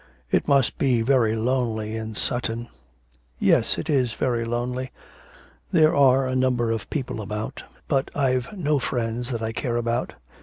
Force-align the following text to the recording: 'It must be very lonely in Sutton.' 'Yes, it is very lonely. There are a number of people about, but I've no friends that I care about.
'It 0.31 0.47
must 0.47 0.79
be 0.79 1.03
very 1.03 1.35
lonely 1.35 1.95
in 1.95 2.15
Sutton.' 2.15 2.69
'Yes, 3.37 3.77
it 3.77 3.87
is 3.87 4.13
very 4.13 4.43
lonely. 4.45 4.89
There 5.71 5.95
are 5.95 6.25
a 6.27 6.35
number 6.35 6.71
of 6.71 6.89
people 6.89 7.21
about, 7.21 7.61
but 7.87 8.09
I've 8.17 8.51
no 8.57 8.79
friends 8.79 9.29
that 9.29 9.43
I 9.43 9.51
care 9.51 9.77
about. 9.77 10.13